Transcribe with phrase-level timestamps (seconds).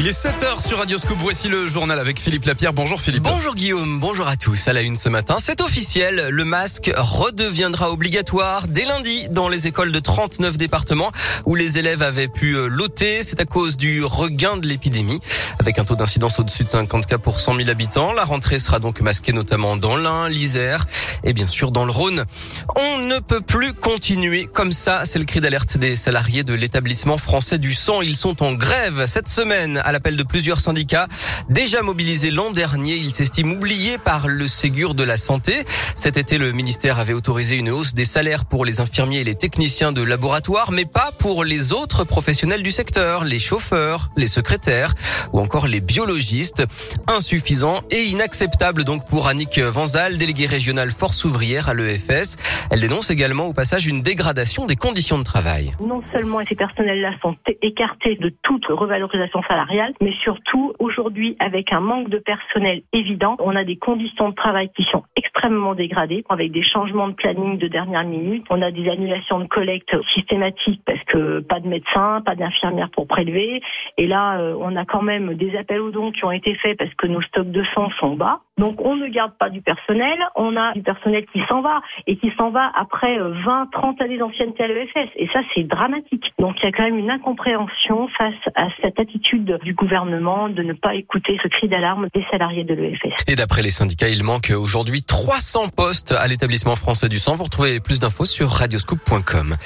[0.00, 1.18] Il est 7h sur Radioscope.
[1.18, 2.72] Voici le journal avec Philippe Lapierre.
[2.72, 3.24] Bonjour Philippe.
[3.24, 4.68] Bonjour Guillaume, bonjour à tous.
[4.68, 9.66] À la une ce matin, c'est officiel, le masque redeviendra obligatoire dès lundi dans les
[9.66, 11.10] écoles de 39 départements
[11.46, 13.22] où les élèves avaient pu euh, l'ôter.
[13.24, 15.20] C'est à cause du regain de l'épidémie.
[15.58, 18.78] Avec un taux d'incidence au-dessus de 50 cas pour 100 000 habitants, la rentrée sera
[18.78, 20.86] donc masquée notamment dans l'Ain, l'Isère
[21.24, 22.24] et bien sûr dans le Rhône.
[22.76, 27.18] On ne peut plus continuer comme ça, c'est le cri d'alerte des salariés de l'établissement
[27.18, 28.00] français du sang.
[28.00, 31.06] Ils sont en grève cette semaine à l'appel de plusieurs syndicats.
[31.48, 35.64] Déjà mobilisés l'an dernier, ils s'estiment oubliés par le Ségur de la Santé.
[35.94, 39.34] Cet été, le ministère avait autorisé une hausse des salaires pour les infirmiers et les
[39.34, 44.92] techniciens de laboratoire, mais pas pour les autres professionnels du secteur, les chauffeurs, les secrétaires
[45.32, 46.64] ou encore les biologistes.
[47.06, 52.36] Insuffisant et inacceptable donc pour Annick Vanzal, déléguée régionale force ouvrière à l'EFS.
[52.70, 55.72] Elle dénonce également au passage une dégradation des conditions de travail.
[55.80, 61.80] Non seulement ces personnels-là sont écartés de toute revalorisation salariale, mais surtout aujourd'hui avec un
[61.80, 66.52] manque de personnel évident, on a des conditions de travail qui sont extrêmement dégradées avec
[66.52, 71.02] des changements de planning de dernière minute, on a des annulations de collecte systématiques parce
[71.04, 73.60] que pas de médecins, pas d'infirmières pour prélever
[73.96, 76.78] et là euh, on a quand même des appels aux dons qui ont été faits
[76.78, 78.40] parce que nos stocks de sang sont bas.
[78.58, 82.16] Donc on ne garde pas du personnel, on a du personnel qui s'en va et
[82.16, 86.24] qui s'en va après 20, euh, 30 années d'ancienneté à l'EFS et ça c'est dramatique.
[86.38, 90.62] Donc il y a quand même une incompréhension face à cette attitude du gouvernement de
[90.62, 93.24] ne pas écouter ce cri d'alarme des salariés de l'EFS.
[93.28, 97.36] Et d'après les syndicats, il manque aujourd'hui 300 postes à l'établissement français du sang.
[97.36, 99.56] Vous retrouvez plus d'infos sur radioscoop.com.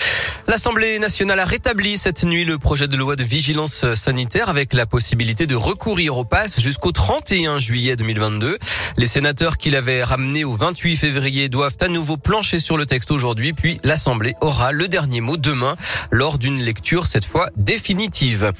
[0.48, 4.86] L'Assemblée nationale a rétabli cette nuit le projet de loi de vigilance sanitaire avec la
[4.86, 8.58] possibilité de recourir au pass jusqu'au 31 juillet 2022.
[8.96, 13.10] Les sénateurs qui l'avaient ramené au 28 février doivent à nouveau plancher sur le texte
[13.10, 15.76] aujourd'hui, puis l'Assemblée aura le dernier mot demain
[16.10, 18.52] lors d'une lecture cette fois définitive.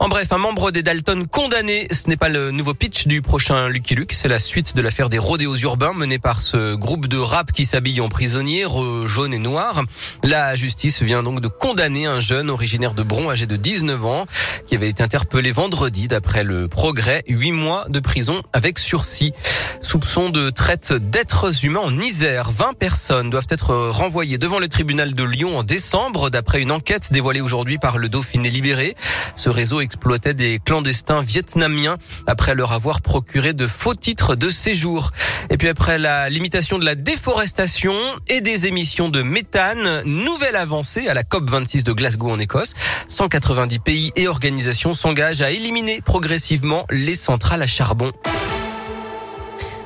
[0.00, 1.88] En bref, un membre des Dalton condamné.
[1.90, 5.08] Ce n'est pas le nouveau pitch du prochain Lucky Luke, c'est la suite de l'affaire
[5.08, 8.66] des rodéos urbains menée par ce groupe de rap qui s'habille en prisonnier,
[9.06, 9.82] jaune et noir.
[10.22, 14.26] La justice vient donc de condamner un jeune originaire de Bron, âgé de 19 ans,
[14.66, 17.24] qui avait été interpellé vendredi d'après le progrès.
[17.28, 19.32] Huit mois de prison avec sursis.
[19.80, 22.50] Soupçon de traite d'êtres humains en Isère.
[22.50, 27.12] 20 personnes doivent être renvoyées devant le tribunal de Lyon en décembre d'après une enquête
[27.12, 28.94] dévoilée aujourd'hui par le Dauphiné libéré.
[29.34, 31.96] Ce réseau exploitait des clandestins vietnamiens
[32.26, 35.10] après leur avoir procuré de faux titres de séjour.
[35.50, 37.94] Et puis après la limitation de la déforestation
[38.28, 42.74] et des émissions de méthane, nouvelle avancée à la COP26 de Glasgow en Écosse.
[43.06, 48.12] 190 pays et organisations s'engagent à éliminer progressivement les centrales à charbon.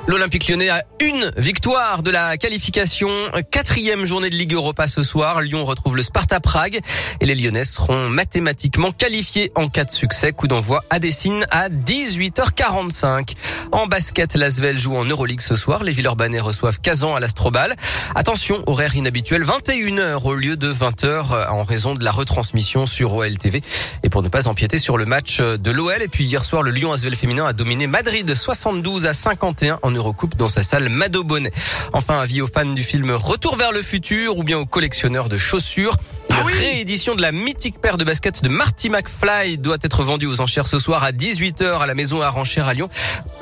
[0.08, 3.08] L'Olympique lyonnais a une victoire de la qualification.
[3.52, 5.40] Quatrième journée de Ligue Europa ce soir.
[5.40, 6.80] Lyon retrouve le Sparta Prague
[7.20, 10.32] et les Lyonnais seront mathématiquement qualifiés en cas de succès.
[10.32, 13.34] Coup d'envoi à Dessine à 18h45.
[13.70, 15.84] En basket, l'Asvel joue en Euroleague ce soir.
[15.84, 17.76] Les Villeurbanais reçoivent Kazan à l'Astrobal.
[18.16, 23.62] Attention, horaire inhabituel, 21h au lieu de 20h en raison de la retransmission sur OLTV.
[24.02, 26.02] Et pour ne pas empiéter sur le match de l'OL.
[26.02, 29.91] Et puis hier soir, le Lyon Asvel féminin a dominé Madrid 72 à 51 en
[29.96, 31.52] Eurocoupe dans sa salle Mado Bonnet.
[31.92, 35.38] Enfin, avis aux fans du film Retour vers le futur ou bien aux collectionneurs de
[35.38, 35.96] chaussures.
[36.32, 40.24] La ah réédition de la mythique paire de baskets de Marty McFly doit être vendue
[40.24, 42.88] aux enchères ce soir à 18h à la maison à à Lyon.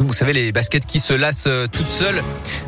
[0.01, 2.21] Vous savez, les baskets qui se lassent euh, toutes seules.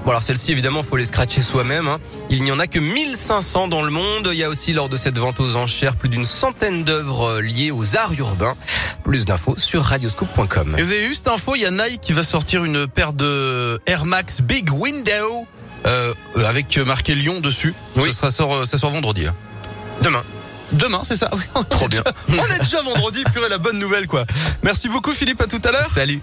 [0.04, 1.88] Bon, alors celles-ci, évidemment, faut les scratcher soi-même.
[1.88, 1.98] Hein.
[2.30, 4.28] Il n'y en a que 1500 dans le monde.
[4.30, 7.40] Il y a aussi, lors de cette vente aux enchères, plus d'une centaine d'œuvres euh,
[7.40, 8.54] liées aux arts urbains.
[9.02, 10.76] Plus d'infos sur radioscope.com.
[10.78, 13.80] Vous avez eu cette info Il y a Nike qui va sortir une paire de
[13.86, 15.48] Air Max Big Window
[15.86, 16.14] euh,
[16.46, 17.74] avec marqué Lyon dessus.
[17.96, 18.12] Oui.
[18.12, 19.24] Ça, sort, ça sort vendredi.
[19.24, 19.34] Là.
[20.02, 20.22] Demain.
[20.72, 21.30] Demain, c'est ça
[21.68, 22.02] Trop bien.
[22.28, 24.24] On est déjà vendredi, purée la bonne nouvelle quoi.
[24.62, 25.84] Merci beaucoup Philippe, à tout à l'heure.
[25.84, 26.20] Salut.